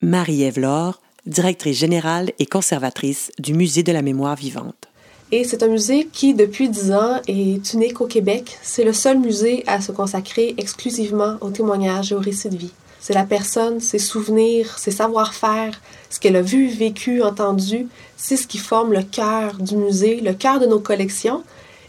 [0.00, 4.86] Marie-Ève Laure, directrice générale et conservatrice du Musée de la mémoire vivante.
[5.32, 8.58] Et c'est un musée qui, depuis dix ans, est unique au Québec.
[8.62, 12.72] C'est le seul musée à se consacrer exclusivement aux témoignages et aux récits de vie.
[13.00, 17.88] C'est la personne, ses souvenirs, ses savoir-faire, ce qu'elle a vu, vécu, entendu.
[18.16, 21.42] C'est ce qui forme le cœur du musée, le cœur de nos collections.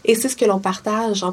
[0.04, 1.24] Et c'est ce que l'on partage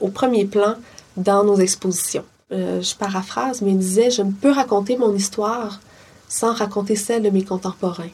[0.00, 0.76] au premier plan
[1.18, 2.24] dans nos expositions.
[2.50, 5.80] Euh, je paraphrase, mais il disait, je ne peux raconter mon histoire
[6.28, 8.10] sans raconter celle de mes contemporains.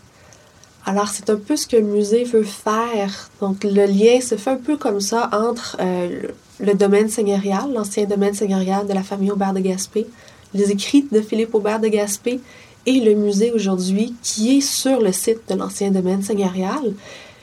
[0.87, 3.31] Alors, c'est un peu ce que le musée veut faire.
[3.41, 6.23] Donc, le lien se fait un peu comme ça entre euh,
[6.59, 10.07] le domaine seigneurial, l'ancien domaine seigneurial de la famille Aubert de Gaspé,
[10.55, 12.41] les écrits de Philippe Aubert de Gaspé
[12.87, 16.95] et le musée aujourd'hui qui est sur le site de l'ancien domaine seigneurial.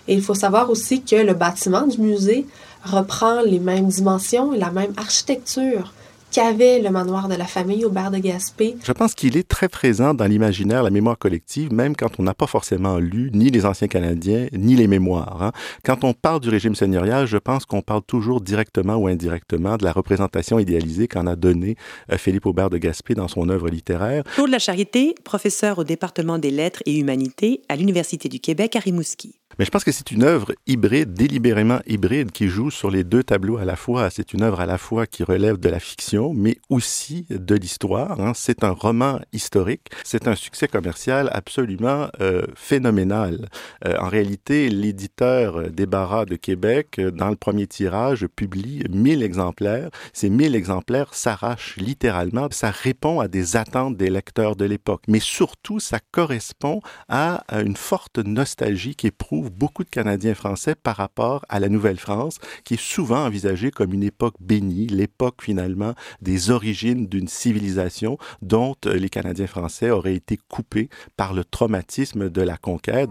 [0.07, 2.45] Et il faut savoir aussi que le bâtiment du musée
[2.83, 5.93] reprend les mêmes dimensions et la même architecture
[6.31, 8.75] qu'avait le manoir de la famille au bar de Gaspé.
[8.83, 12.33] Je pense qu'il est très présent dans l'imaginaire, la mémoire collective, même quand on n'a
[12.33, 15.41] pas forcément lu ni les anciens Canadiens, ni les mémoires.
[15.41, 15.51] Hein.
[15.83, 19.83] Quand on parle du régime seigneurial, je pense qu'on parle toujours directement ou indirectement de
[19.83, 21.75] la représentation idéalisée qu'en a donnée
[22.11, 24.23] euh, Philippe Aubert de Gaspé dans son œuvre littéraire.
[24.35, 28.79] Claude La Charité, professeur au département des lettres et humanités à l'Université du Québec à
[28.79, 29.35] Rimouski.
[29.59, 33.23] Mais je pense que c'est une œuvre hybride, délibérément hybride, qui joue sur les deux
[33.23, 34.11] tableaux à la fois.
[34.11, 38.21] C'est une œuvre à la fois qui relève de la fiction, mais aussi de l'histoire.
[38.21, 38.33] Hein.
[38.35, 39.89] C'est un roman historique.
[40.03, 43.49] C'est un succès commercial absolument euh, phénoménal.
[43.85, 49.89] Euh, en réalité, l'éditeur Débarras de Québec, euh, dans le premier tirage, publie 1000 exemplaires.
[50.13, 52.47] Ces 1000 exemplaires s'arrachent littéralement.
[52.51, 55.01] Ça répond à des attentes des lecteurs de l'époque.
[55.07, 59.07] Mais surtout, ça correspond à une forte nostalgie qui
[59.49, 64.03] beaucoup de Canadiens français par rapport à la Nouvelle-France, qui est souvent envisagée comme une
[64.03, 70.37] époque bénie, l'époque finalement des origines d'une civilisation dont euh, les Canadiens français auraient été
[70.49, 73.09] coupés par le traumatisme de la conquête.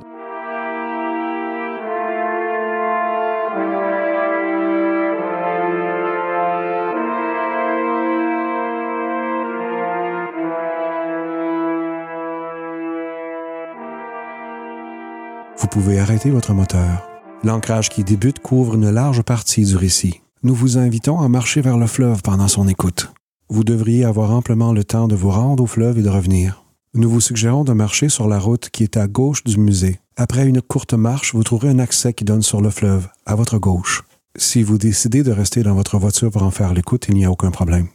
[15.81, 17.07] Pouvez arrêter votre moteur.
[17.45, 20.23] L'ancrage qui débute couvre une large partie du récit.
[20.43, 23.13] Nous vous invitons à marcher vers le fleuve pendant son écoute.
[23.51, 26.65] Vous devriez avoir amplement le temps de vous rendre au fleuve et de revenir.
[26.95, 30.01] Nous vous suggérons de marcher sur la route qui est à gauche du musée.
[30.17, 33.59] Après une courte marche, vous trouverez un accès qui donne sur le fleuve, à votre
[33.59, 34.03] gauche.
[34.35, 37.31] Si vous décidez de rester dans votre voiture pour en faire l'écoute, il n'y a
[37.31, 37.89] aucun problème.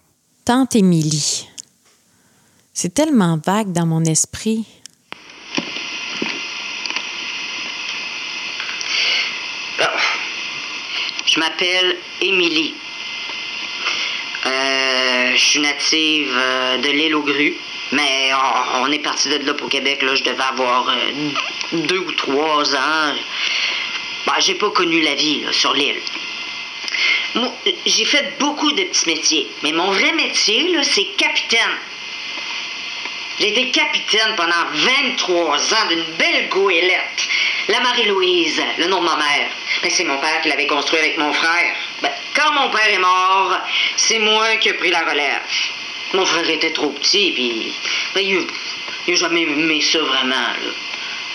[0.45, 1.49] Tante Émilie.
[2.75, 4.67] C'est tellement vague dans mon esprit.
[11.31, 12.73] Je m'appelle Émilie.
[14.45, 17.55] Euh, je suis native euh, de l'île aux grues,
[17.93, 18.31] mais
[18.81, 20.01] on, est parti de là pour Québec.
[20.01, 21.29] Là, je devais avoir euh,
[21.87, 23.15] deux ou trois ans.
[24.25, 26.01] Bah, j'ai pas connu la vie sur l'île.
[27.85, 31.77] J'ai fait beaucoup de petits métiers, mais mon vrai métier, c'est capitaine.
[33.39, 37.27] J'ai été capitaine pendant 23 ans d'une belle goélette.
[37.69, 39.49] La Marie-Louise, le nom de ma mère.
[39.89, 41.75] C'est mon père qui l'avait construit avec mon frère.
[42.01, 43.57] Ben, quand mon père est mort,
[43.97, 45.41] c'est moi qui ai pris la relève.
[46.13, 47.73] Mon frère était trop petit, puis
[48.13, 48.47] ben, il,
[49.07, 50.53] n'a jamais aimé ça vraiment.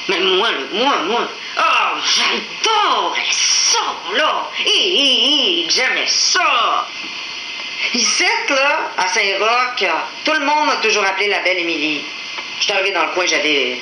[0.08, 3.78] Mais moi, moi, moi, oh, j'adorais ça,
[4.14, 4.50] là.
[4.64, 6.86] Hé, j'aimais ça.
[7.94, 9.84] Ici, là, à Saint-Roch,
[10.24, 12.04] tout le monde m'a toujours appelé la belle Émilie.
[12.58, 13.78] Je suis arrivée dans le coin, j'avais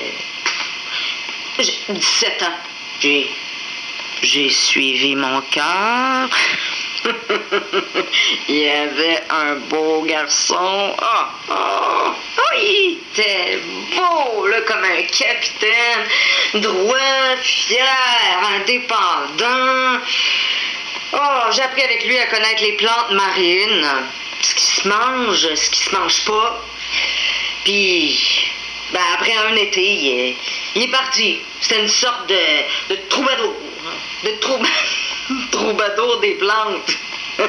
[1.59, 2.55] 17 ans.
[3.01, 3.31] J'ai
[4.25, 6.29] j'ai suivi mon cœur.
[8.49, 10.95] il y avait un beau garçon.
[10.99, 13.59] Oh, oh, oh, il était
[13.95, 16.07] beau, là, comme un capitaine,
[16.55, 17.87] droit, fier,
[18.57, 20.01] indépendant.
[21.13, 23.87] Oh, j'ai appris avec lui à connaître les plantes marines,
[24.41, 26.65] ce qui se mange, ce qui se mange pas.
[27.65, 28.51] Puis,
[28.93, 30.37] ben, après un été,
[30.75, 31.39] il est, parti.
[31.61, 33.55] C'était une sorte de, de troubadour
[34.25, 34.31] de
[35.51, 36.97] troubadour des plantes.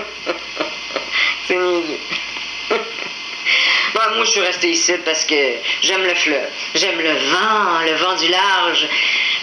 [1.47, 1.55] C'est
[4.15, 6.49] moi, je suis restée ici parce que j'aime le fleuve.
[6.75, 8.87] J'aime le vent, le vent du large,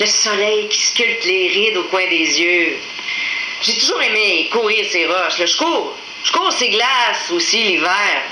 [0.01, 2.77] le soleil qui sculpte les rides au coin des yeux.
[3.63, 5.39] J'ai toujours aimé courir ces roches.
[5.39, 5.97] Je cours.
[6.25, 8.23] Je cours ces glaces aussi l'hiver.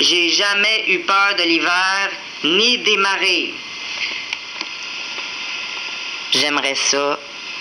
[0.00, 2.10] J'ai jamais eu peur de l'hiver
[2.44, 3.54] ni des marées.
[6.30, 7.18] J'aimerais ça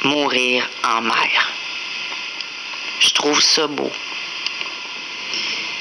[0.08, 1.52] mourir en mer.
[3.00, 3.92] Je trouve ça beau.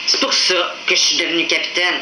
[0.07, 2.01] C'est pour ça que je suis devenu capitaine.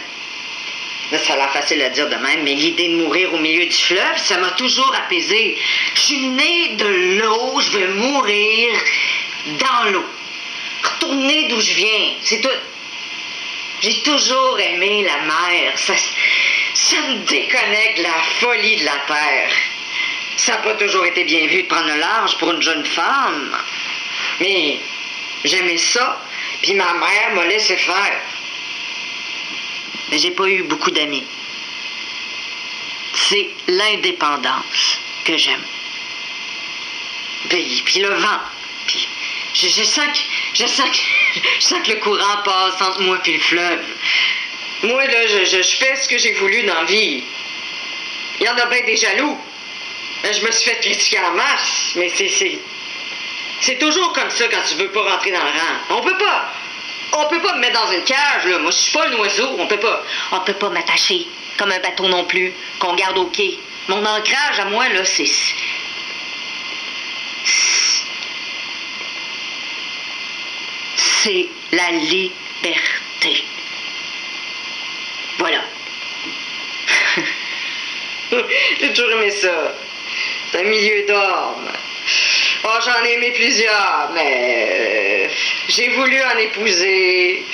[1.13, 3.77] Ça a l'air facile à dire de même, mais l'idée de mourir au milieu du
[3.77, 5.57] fleuve, ça m'a toujours apaisé.
[5.95, 6.87] Je suis née de
[7.21, 8.71] l'eau, je veux mourir
[9.59, 10.07] dans l'eau.
[10.83, 12.49] Retourner d'où je viens, c'est tout.
[13.81, 15.73] J'ai toujours aimé la mer.
[15.77, 15.95] Ça,
[16.75, 19.51] ça me déconnecte de la folie de la terre.
[20.37, 23.57] Ça n'a pas toujours été bien vu de prendre le large pour une jeune femme.
[24.41, 24.81] Mais
[25.45, 26.21] j'aimais ça,
[26.63, 28.21] puis ma mère m'a laissé faire.
[30.11, 31.25] Mais j'ai pas eu beaucoup d'amis.
[33.15, 35.65] C'est l'indépendance que j'aime.
[37.49, 38.41] Puis, puis le vent.
[38.87, 39.09] Puis
[39.55, 40.19] je, sens que
[40.55, 40.65] je
[41.95, 43.85] le courant passe entre moi et le fleuve.
[44.83, 47.23] Moi là, je, je, je fais ce que j'ai voulu dans la vie.
[48.41, 49.39] Il y en a bien des jaloux.
[50.25, 52.59] Ben, Je me suis fait critiquer en masse, mais c'est c'est
[53.61, 55.99] c'est toujours comme ça quand tu veux pas rentrer dans le rang.
[55.99, 56.51] On peut pas.
[57.13, 58.59] On peut pas me mettre dans une cage, là.
[58.59, 59.55] Moi, je suis pas un oiseau.
[59.59, 60.03] On peut pas.
[60.33, 61.27] On peut pas m'attacher
[61.59, 63.59] comme un bateau non plus, qu'on garde au quai.
[63.89, 65.29] Mon ancrage à moi, là, c'est.
[70.97, 73.45] C'est la liberté.
[75.39, 75.65] Voilà.
[78.81, 79.75] J'ai toujours aimé ça.
[80.55, 81.73] C'est un milieu d'hommes.
[82.63, 85.29] Oh, j'en ai aimé plusieurs, mais euh,
[85.67, 87.45] j'ai voulu en épouser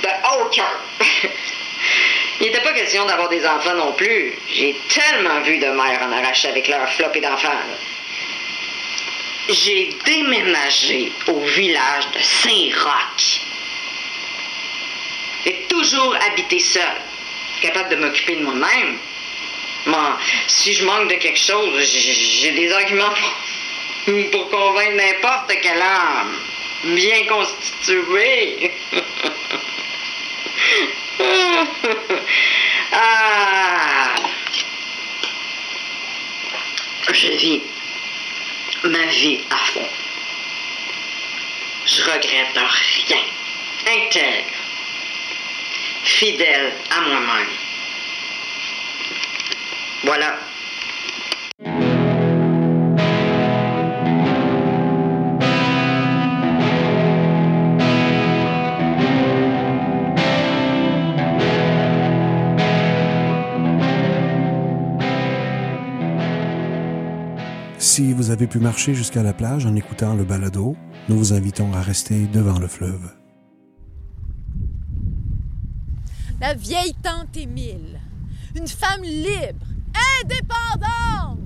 [0.00, 0.08] de
[0.40, 0.62] aucun.
[2.40, 4.34] Il n'était pas question d'avoir des enfants non plus.
[4.54, 7.50] J'ai tellement vu de mères en arracher avec leur flop et d'enfants.
[9.48, 13.40] J'ai déménagé au village de Saint-Roch.
[15.44, 17.02] J'ai toujours habité seul,
[17.62, 18.96] capable de m'occuper de moi-même.
[20.46, 21.82] Si je manque de quelque chose,
[22.40, 23.12] j'ai des arguments
[24.04, 26.38] pour, pour convaincre n'importe quel homme
[26.94, 28.72] bien constitué.
[32.92, 34.14] ah!
[37.12, 37.62] Je vis
[38.84, 39.88] ma vie à fond.
[41.86, 43.22] Je regrette rien.
[43.86, 44.54] Intègre.
[46.04, 47.48] Fidèle à moi-même.
[50.04, 50.36] Voilà.
[67.78, 70.76] Si vous avez pu marcher jusqu'à la plage en écoutant le balado,
[71.08, 73.10] nous vous invitons à rester devant le fleuve.
[76.40, 78.00] La vieille tante Émile.
[78.56, 79.66] Une femme libre,
[80.22, 81.38] indépendante,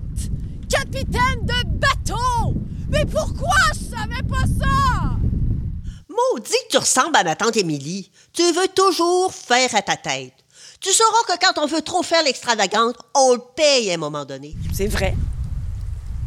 [0.68, 2.54] capitaine de bateau.
[2.88, 5.16] Mais pourquoi je savais pas ça?
[6.08, 8.10] Maudit que tu ressembles à ma tante Émilie.
[8.32, 10.34] Tu veux toujours faire à ta tête.
[10.80, 14.24] Tu sauras que quand on veut trop faire l'extravagante, on le paye à un moment
[14.24, 14.56] donné.
[14.72, 15.16] C'est vrai.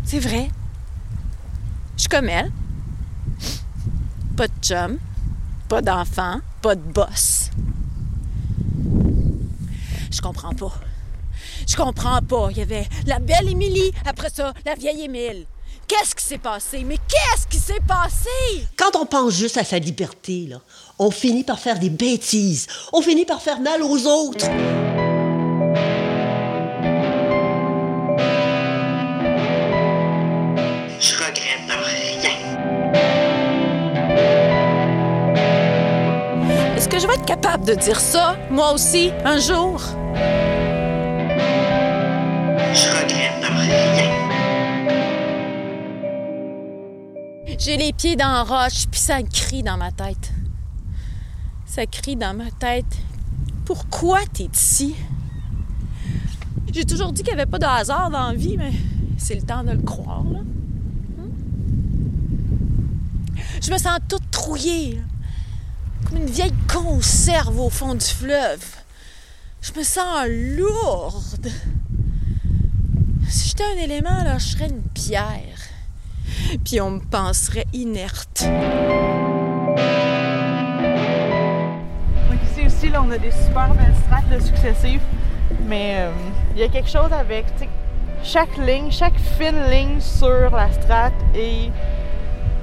[0.05, 0.49] C'est vrai.
[1.95, 2.51] Je suis comme elle.
[4.35, 4.97] Pas de chum,
[5.69, 7.49] pas d'enfant, pas de boss.
[10.11, 10.73] Je comprends pas.
[11.68, 12.50] Je comprends pas.
[12.52, 15.46] Il y avait la belle Émilie, après ça, la vieille Émile.
[15.88, 16.84] Qu'est-ce qui s'est passé?
[16.86, 18.30] Mais qu'est-ce qui s'est passé?
[18.78, 20.62] Quand on pense juste à sa liberté, là,
[21.00, 22.68] on finit par faire des bêtises.
[22.94, 24.46] On finit par faire mal aux autres.
[31.00, 32.38] Je regrette rien.
[36.77, 39.82] Est-ce que je vais être capable de dire ça, moi aussi, un jour?
[47.63, 50.34] J'ai les pieds dans la roche, puis ça crie dans ma tête.
[51.68, 52.98] Ça crie dans ma tête.
[53.65, 54.96] Pourquoi t'es ici?
[56.74, 58.72] J'ai toujours dit qu'il n'y avait pas de hasard dans la vie, mais
[59.20, 60.24] c'est le temps de le croire?
[63.62, 65.00] Je me sens toute trouillée,
[66.08, 68.65] comme une vieille conserve au fond du fleuve.
[69.62, 71.51] Je me sens lourde.
[73.30, 75.60] Si j'étais un élément, là, je serais une pierre.
[76.63, 78.45] Puis on me penserait inerte.
[82.29, 85.01] Donc ici aussi, là, on a des super belles strates successives.
[85.67, 86.12] Mais euh,
[86.55, 87.45] il y a quelque chose avec
[88.24, 91.69] chaque ligne, chaque fine ligne sur la strate et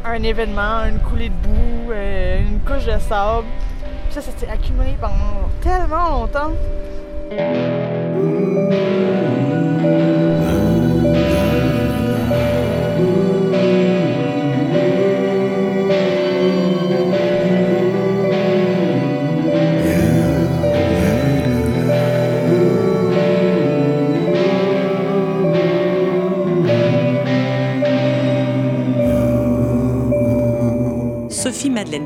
[0.04, 3.47] un événement, une coulée de boue, euh, une couche de sable.
[4.11, 6.52] Ça, ça s'est accumulé pendant tellement longtemps.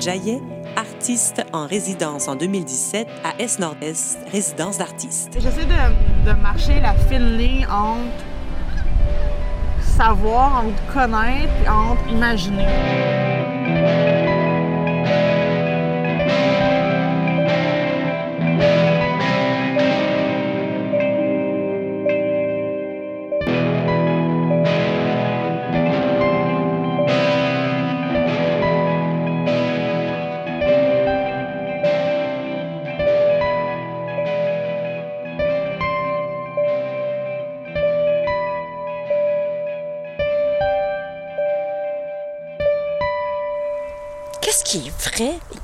[0.03, 0.41] Jaillet,
[0.75, 5.31] artiste en résidence en 2017 à Est-Nord-Est, résidence d'artiste.
[5.39, 8.25] J'essaie de, de marcher la fine ligne entre
[9.81, 13.12] savoir, entre connaître et entre imaginer.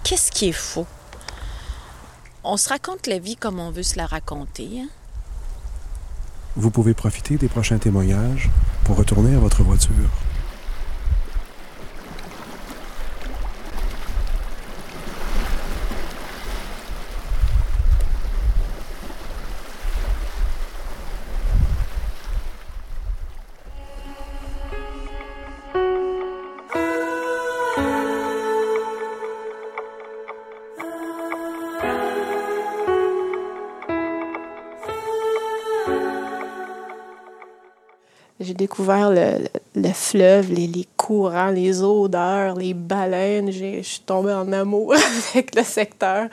[0.08, 0.86] Qu'est-ce qui est faux?
[2.42, 4.80] On se raconte la vie comme on veut se la raconter.
[4.80, 4.88] hein?
[6.56, 8.48] Vous pouvez profiter des prochains témoignages
[8.84, 10.08] pour retourner à votre voiture.
[38.58, 39.38] Découvert le,
[39.74, 43.50] le- le fleuve, les, courants, les odeurs, les baleines.
[43.50, 44.94] Je suis tombée en amour
[45.34, 46.28] avec le secteur.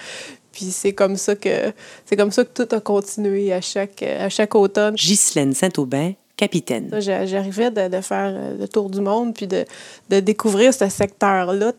[0.52, 1.72] Puis c'est comme ça que
[2.06, 4.96] c'est comme ça que tout a continué à chaque à chaque automne.
[4.96, 6.90] Ghislaine Saint-Aubin, capitaine.
[7.00, 9.66] J'arrivais de, faire euh, le tour du monde puis de,
[10.10, 11.72] de découvrir ce secteur-là.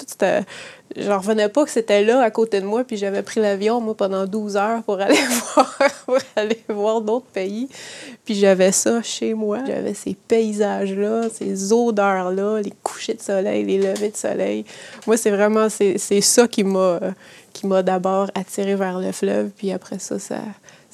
[0.96, 3.94] J'en revenais pas que c'était là à côté de moi, puis j'avais pris l'avion, moi,
[3.94, 5.18] pendant 12 heures pour aller
[5.54, 5.78] voir,
[6.68, 7.68] voir d'autres pays.
[8.24, 9.58] Puis j'avais ça chez moi.
[9.66, 14.64] J'avais ces paysages-là, ces odeurs-là, les couchers de soleil, les levées de soleil.
[15.06, 20.18] Moi, c'est vraiment c'est ça qui m'a d'abord attiré vers le fleuve, puis après ça,
[20.18, 20.38] ça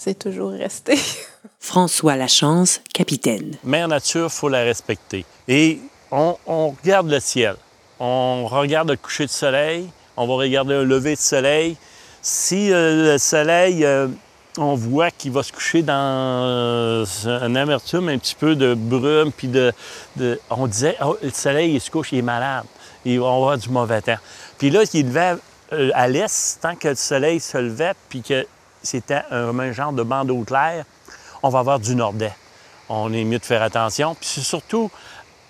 [0.04, 0.98] c'est toujours resté.
[1.60, 3.54] François Lachance, capitaine.
[3.62, 5.24] Mère Nature, faut la respecter.
[5.46, 5.78] Et
[6.10, 7.54] on, on regarde le ciel.
[8.00, 9.88] On regarde le coucher de soleil.
[10.16, 11.76] On va regarder un lever de soleil.
[12.20, 14.08] Si euh, le soleil, euh,
[14.58, 19.30] on voit qu'il va se coucher dans euh, une amertume, un petit peu de brume,
[19.30, 19.72] puis de,
[20.16, 22.64] de- on disait, Oh, le soleil, il se couche, il est malade.
[23.04, 24.18] Il va avoir du mauvais temps.
[24.58, 25.36] Puis là, il levait
[25.72, 28.44] euh, à l'est, tant que le soleil se levait, puis que
[28.82, 30.84] c'était un, genre de bandeau clair,
[31.42, 32.32] on va avoir du nordais.
[32.88, 34.14] On est mieux de faire attention.
[34.14, 34.90] Puis c'est surtout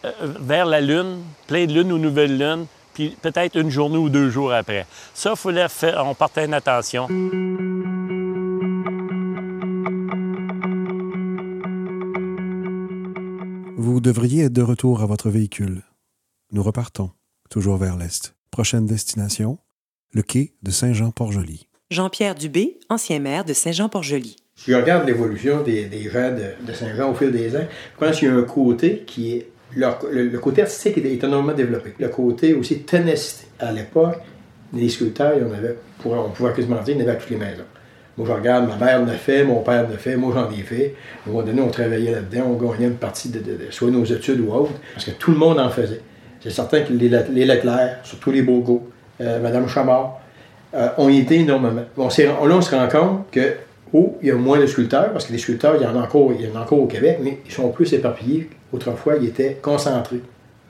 [0.05, 4.09] euh, vers la Lune, plein de lune ou nouvelle lune, puis peut-être une journée ou
[4.09, 4.87] deux jours après.
[5.15, 7.09] Ça, il fallait faire, on une attention.
[13.77, 15.83] Vous devriez être de retour à votre véhicule.
[16.53, 17.11] Nous repartons,
[17.51, 18.35] toujours vers l'est.
[18.51, 19.59] Prochaine destination,
[20.13, 21.69] le quai de Saint-Jean-Port-Joli.
[21.93, 24.37] Jean-Pierre Dubé, ancien maire de Saint-Jean-Port-Joli.
[24.67, 28.31] Je regarde l'évolution des, gens de, Saint-Jean au fil des ans, je pense qu'il y
[28.31, 29.47] a un côté qui est.
[29.75, 31.95] le, côté artistique est, énormément développé.
[31.99, 33.47] Le côté aussi ténacité.
[33.59, 34.17] À l'époque,
[34.73, 37.37] les sculpteurs, en avait, on pouvait quasiment dire, il y en avait à toutes les
[37.37, 37.65] maisons.
[38.19, 40.51] Moi, je regarde, ma mère en a fait, mon père en a fait, moi, j'en
[40.51, 40.95] ai fait.
[41.25, 44.41] À un moment donné, on travaillait là-dedans, on gagnait une partie de, soit nos études
[44.41, 46.01] ou autres, parce que tout le monde en faisait.
[46.41, 48.87] C'est certain que les, Le- les Leclerc, surtout les Bourgots,
[49.21, 50.21] euh, Madame Chamard,
[50.75, 51.85] euh, ont été énormément.
[51.97, 53.55] On là, on se rend compte que,
[53.93, 56.05] oh, il y a moins de sculpteurs, parce que les sculpteurs, il y en a
[56.05, 58.49] encore, il y en a encore au Québec, mais ils sont plus éparpillés.
[58.73, 60.21] Autrefois, ils étaient concentrés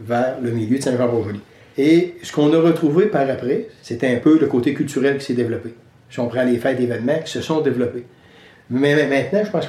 [0.00, 1.40] vers le milieu de Saint-Jean-Port-Joli.
[1.78, 5.34] Et ce qu'on a retrouvé par après, c'était un peu le côté culturel qui s'est
[5.34, 5.74] développé.
[6.10, 8.04] Si on prend les fêtes événements qui se sont développés.
[8.68, 9.66] Mais maintenant, je pense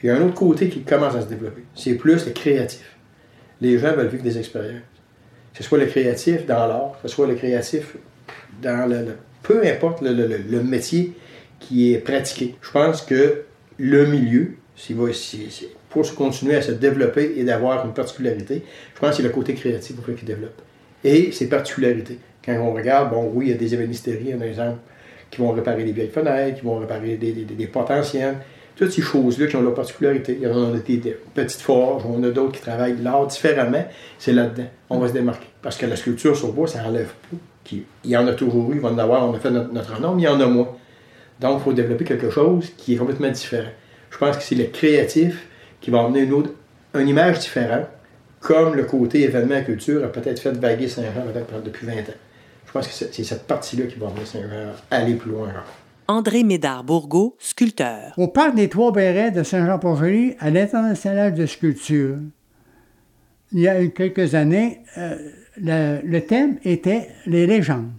[0.00, 1.62] qu'il y a un autre côté qui commence à se développer.
[1.74, 2.96] C'est plus le créatif.
[3.60, 4.82] Les gens veulent vivre des expériences.
[5.52, 7.96] Que ce soit le créatif dans l'art, que ce soit le créatif
[8.60, 11.12] dans le- peu importe le, métier
[11.60, 12.56] qui est pratiqué.
[12.60, 13.42] Je pense que
[13.78, 15.06] le milieu, s'il va,
[15.90, 18.62] pour continuer à se développer et d'avoir une particularité,
[18.94, 20.60] je pense que c'est le côté créatif qu'il développe.
[21.04, 22.18] Et ses particularités.
[22.44, 24.78] Quand on regarde, bon, oui, il y a des ébénisteries, un exemple,
[25.30, 28.36] qui vont réparer les vieilles fenêtres, qui vont réparer des, des, des- des portes anciennes.
[28.76, 30.36] Toutes ces choses-là qui ont leur particularité.
[30.40, 33.84] Il y en a des, des petites forges, on a d'autres qui travaillent l'art différemment.
[34.18, 34.66] C'est là-dedans.
[34.90, 35.46] On va se démarquer.
[35.62, 37.36] Parce que la sculpture sur bois, ça enlève pas.
[37.64, 39.72] Qui, il y en a toujours eu, il va en avoir, on a fait notre,
[39.72, 40.68] notre nom, mais il y en a moins.
[41.40, 43.70] Donc, il faut développer quelque chose qui est complètement différent.
[44.10, 45.48] Je pense que c'est le créatif
[45.80, 46.50] qui va emmener une autre,
[46.94, 47.86] une image différente,
[48.40, 51.24] comme le côté événement culture a peut-être fait vaguer Saint-Jean
[51.64, 52.18] depuis 20 ans.
[52.66, 55.64] Je pense que c'est cette partie-là qui va emmener Saint-Jean à aller plus loin encore.
[56.06, 58.12] André Médard-Bourgault, sculpteur.
[58.18, 62.16] Au parc des Trois-Bérets de Saint-Jean-Port-Joli, à l'international de sculpture,
[63.52, 65.16] il y a quelques années, euh,
[65.56, 67.92] le, thème était les légendes.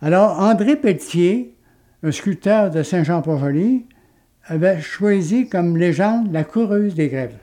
[0.00, 1.54] Alors, André Pelletier,
[2.02, 3.86] un sculpteur de Saint-Jean-Port-Joli,
[4.46, 7.38] avait choisi comme légende la coureuse des grèves.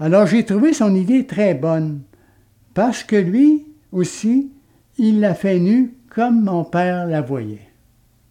[0.00, 2.02] Alors, j'ai trouvé son idée très bonne,
[2.72, 4.52] parce que lui aussi,
[4.96, 7.68] il l'a fait nue comme mon père la voyait.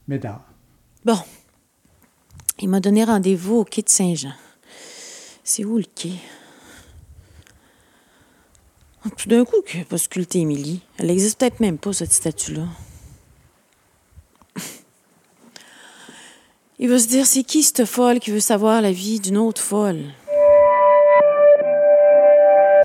[0.07, 0.43] Médard.
[1.05, 1.17] Bon.
[2.59, 4.33] Il m'a donné rendez-vous au quai de Saint-Jean.
[5.43, 6.13] C'est où le quai?
[9.15, 10.81] Tout d'un coup, qu'il n'a pas sculpté Émilie.
[10.97, 12.63] Elle n'existe peut-être même pas, cette statue-là.
[16.79, 19.61] Il va se dire, c'est qui cette folle qui veut savoir la vie d'une autre
[19.61, 20.01] folle?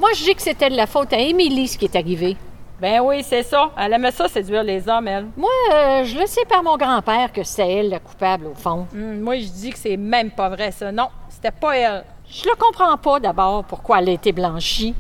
[0.00, 2.36] Moi, je dis que c'était de la faute à Émilie, ce qui est arrivé.
[2.80, 3.70] Ben oui, c'est ça.
[3.78, 5.28] Elle aimait ça séduire les hommes, elle.
[5.36, 8.88] Moi, euh, je le sais par mon grand-père que c'est elle la coupable, au fond.
[8.92, 10.90] Hum, moi, je dis que c'est même pas vrai, ça.
[10.90, 12.04] Non, c'était pas elle.
[12.28, 14.94] Je le comprends pas d'abord pourquoi elle a été blanchie.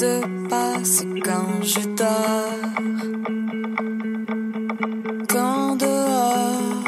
[0.00, 2.72] Se passe quand je dors?
[5.28, 6.84] Quand dehors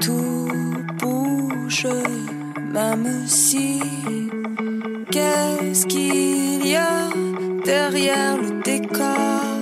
[0.00, 0.48] tout
[0.98, 1.88] bouge,
[2.72, 3.80] même si
[5.10, 7.10] qu'est-ce qu'il y a
[7.64, 9.55] derrière le décor?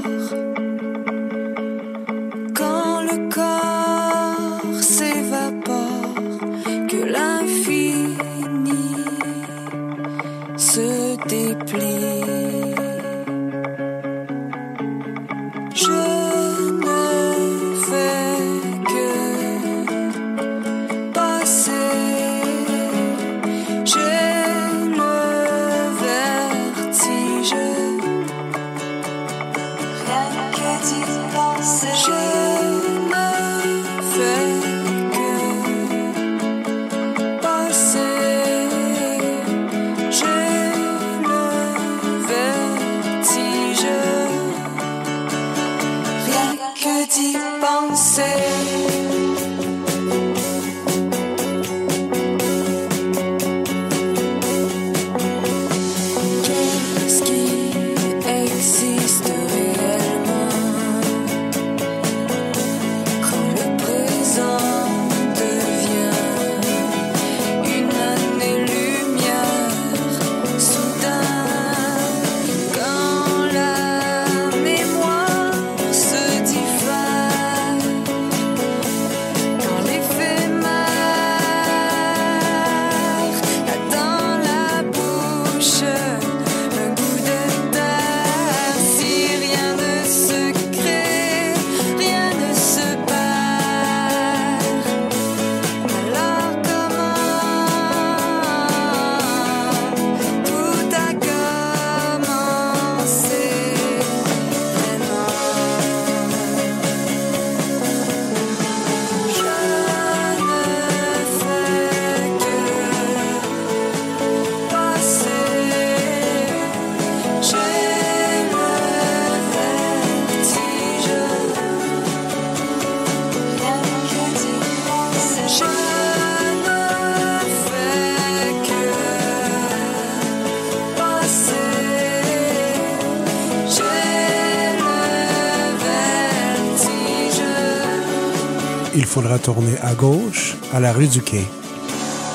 [139.25, 141.47] Faudra tourner à gauche à la rue du Quai.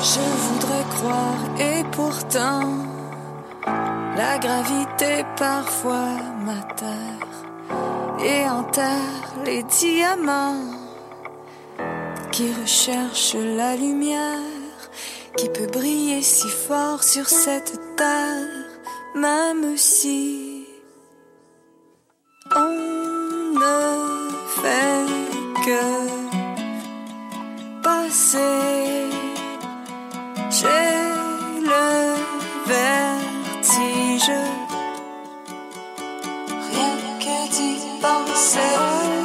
[0.02, 2.68] Je voudrais croire et pourtant
[4.16, 7.28] la gravité parfois m'atterre
[8.24, 10.64] et enterre les diamants
[12.32, 14.80] qui recherchent la lumière
[15.36, 18.66] qui peut briller si fort sur cette terre
[19.14, 20.66] même si
[22.56, 22.72] on
[23.54, 23.78] ne
[24.60, 25.06] fait
[25.64, 26.19] que
[27.90, 29.10] passer.
[30.56, 30.94] J'ai
[31.70, 31.88] le
[32.72, 34.32] vertige.
[36.70, 37.72] Rien que d'y
[38.02, 39.19] penser.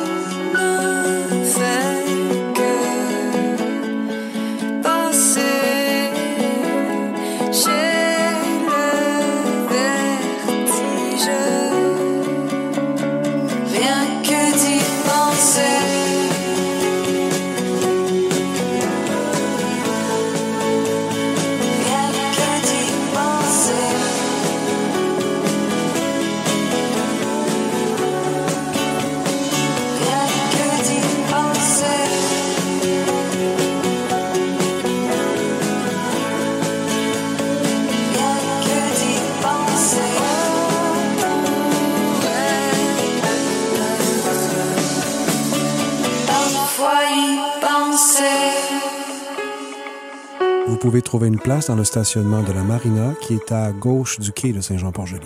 [50.86, 54.32] Pouvez trouver une place dans le stationnement de la marina qui est à gauche du
[54.32, 55.26] quai de Saint-Jean-Port-Joli.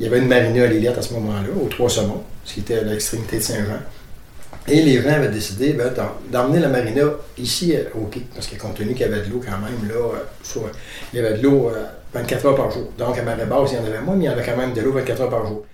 [0.00, 2.60] Il y avait une marina à l'Élite à ce moment-là, aux Trois Saumons, ce qui
[2.60, 3.78] était à l'extrémité de Saint-Jean.
[4.66, 7.02] Et les gens avaient décidé ben, d'em- d'emmener la marina
[7.36, 9.86] ici euh, au quai, parce que compte tenu qu'il y avait de l'eau quand même,
[9.88, 10.68] là, euh,
[11.12, 12.90] il y avait de l'eau euh, 24 heures par jour.
[12.98, 14.72] Donc à marée basse, il y en avait moins, mais il y avait quand même
[14.72, 15.64] de l'eau 24 heures par jour.